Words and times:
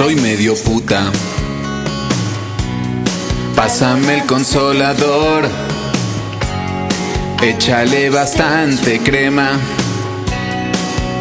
Soy 0.00 0.16
medio 0.16 0.54
puta. 0.54 1.12
Pásame 3.54 4.14
el 4.14 4.24
consolador. 4.24 5.46
Échale 7.42 8.08
bastante 8.08 9.00
crema. 9.00 9.50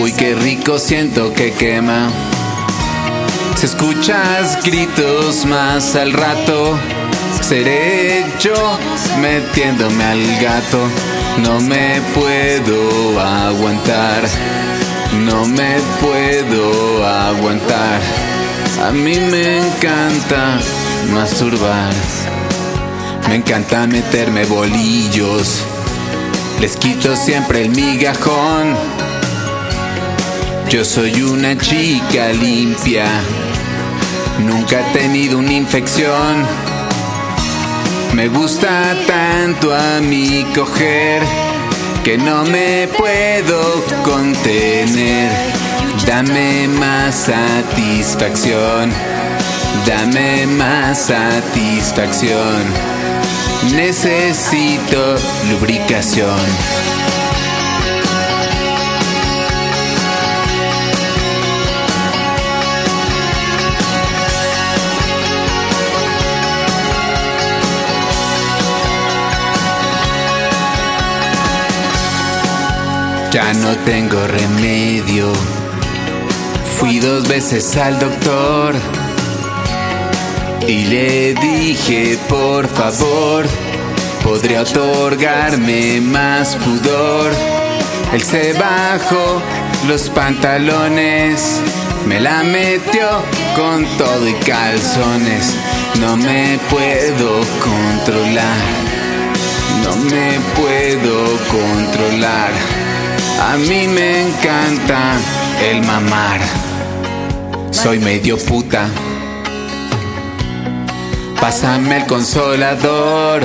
Uy, 0.00 0.12
qué 0.12 0.36
rico 0.36 0.78
siento 0.78 1.34
que 1.34 1.52
quema. 1.52 2.10
Si 3.56 3.66
escuchas 3.66 4.62
gritos 4.62 5.44
más 5.46 5.96
al 5.96 6.12
rato, 6.12 6.78
seré 7.40 8.24
yo 8.38 8.78
metiéndome 9.20 10.04
al 10.04 10.40
gato. 10.40 10.78
No 11.42 11.58
me 11.60 12.00
puedo 12.14 13.20
aguantar. 13.20 14.22
No 15.26 15.44
me 15.44 15.80
puedo 16.00 17.04
aguantar. 17.04 18.29
A 18.78 18.92
mí 18.92 19.18
me 19.18 19.58
encanta 19.58 20.58
masturbar. 21.12 21.92
Me 23.28 23.36
encanta 23.36 23.86
meterme 23.86 24.44
bolillos. 24.44 25.62
Les 26.60 26.76
quito 26.76 27.14
siempre 27.16 27.62
el 27.62 27.70
migajón. 27.70 28.74
Yo 30.68 30.84
soy 30.84 31.22
una 31.22 31.58
chica 31.58 32.28
limpia. 32.32 33.06
Nunca 34.46 34.80
he 34.80 34.98
tenido 34.98 35.38
una 35.38 35.52
infección. 35.52 36.46
Me 38.14 38.28
gusta 38.28 38.94
tanto 39.06 39.74
a 39.74 40.00
mí 40.00 40.46
coger 40.54 41.22
que 42.04 42.16
no 42.18 42.44
me 42.44 42.88
puedo 42.88 43.84
contener. 44.02 45.49
Dame 46.10 46.66
más 46.66 47.14
satisfacción, 47.14 48.90
dame 49.86 50.44
más 50.48 51.06
satisfacción. 51.06 52.64
Necesito 53.76 55.14
lubricación. 55.48 56.40
Ya 73.30 73.52
no 73.54 73.76
tengo 73.84 74.26
remedio. 74.26 75.59
Fui 76.78 76.98
dos 76.98 77.28
veces 77.28 77.76
al 77.76 77.98
doctor 77.98 78.74
y 80.66 80.84
le 80.84 81.34
dije, 81.34 82.18
por 82.28 82.68
favor, 82.68 83.46
podría 84.22 84.62
otorgarme 84.62 86.00
más 86.00 86.56
pudor. 86.56 87.32
Él 88.12 88.22
se 88.22 88.52
bajó 88.54 89.42
los 89.88 90.08
pantalones, 90.10 91.60
me 92.06 92.20
la 92.20 92.42
metió 92.42 93.08
con 93.56 93.84
todo 93.98 94.28
y 94.28 94.34
calzones. 94.34 95.56
No 96.00 96.16
me 96.16 96.58
puedo 96.70 97.40
controlar, 97.60 98.66
no 99.84 99.96
me 99.96 100.38
puedo 100.56 101.36
controlar. 101.50 102.52
A 103.42 103.56
mí 103.56 103.88
me 103.88 104.28
encanta 104.28 105.16
el 105.68 105.82
mamar. 105.82 106.69
Soy 107.70 107.98
medio 107.98 108.36
puta. 108.36 108.88
Pásame 111.40 111.98
el 111.98 112.06
consolador. 112.06 113.42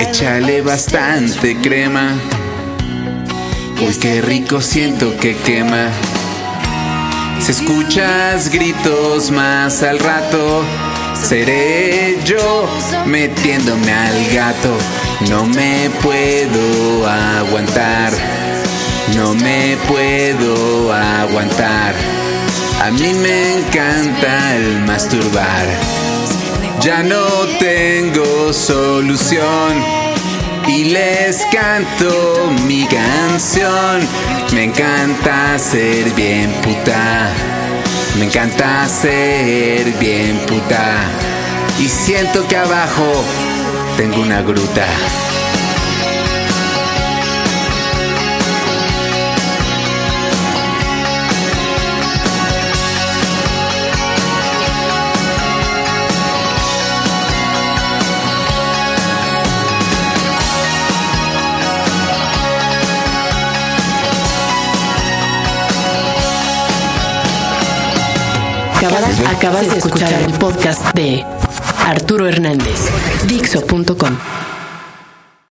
Échale 0.00 0.60
bastante 0.60 1.56
crema. 1.56 2.12
Uy, 3.80 3.94
qué 4.00 4.20
rico 4.20 4.60
siento 4.60 5.16
que 5.16 5.36
quema. 5.36 5.88
Si 7.40 7.52
escuchas 7.52 8.50
gritos 8.50 9.30
más 9.30 9.82
al 9.82 9.98
rato, 9.98 10.62
seré 11.20 12.18
yo 12.24 12.68
metiéndome 13.06 13.92
al 13.92 14.26
gato. 14.32 14.76
No 15.28 15.46
me 15.46 15.90
puedo 16.02 17.08
aguantar, 17.08 18.12
no 19.16 19.34
me 19.34 19.76
puedo 19.88 20.92
aguantar. 20.92 22.21
A 22.82 22.90
mí 22.90 23.14
me 23.14 23.58
encanta 23.58 24.56
el 24.56 24.80
masturbar. 24.80 25.66
Ya 26.80 27.04
no 27.04 27.24
tengo 27.60 28.52
solución 28.52 29.84
y 30.66 30.86
les 30.86 31.46
canto 31.52 32.52
mi 32.66 32.84
canción. 32.86 34.00
Me 34.52 34.64
encanta 34.64 35.56
ser 35.60 36.10
bien 36.14 36.50
puta. 36.60 37.30
Me 38.18 38.24
encanta 38.24 38.88
ser 38.88 39.84
bien 40.00 40.38
puta. 40.48 41.04
Y 41.78 41.88
siento 41.88 42.48
que 42.48 42.56
abajo 42.56 43.24
tengo 43.96 44.20
una 44.20 44.42
gruta. 44.42 44.88
Acabas, 68.84 69.20
acabas 69.36 69.70
de 69.70 69.78
escuchar 69.78 70.12
el 70.12 70.32
podcast 70.32 70.92
de 70.94 71.24
Arturo 71.86 72.26
Hernández, 72.26 72.90
Dixo.com. 73.28 74.18